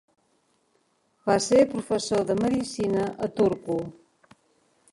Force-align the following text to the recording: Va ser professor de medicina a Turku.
Va 1.29 1.35
ser 1.49 1.59
professor 1.75 2.25
de 2.31 2.37
medicina 2.39 3.05
a 3.27 3.31
Turku. 3.41 3.77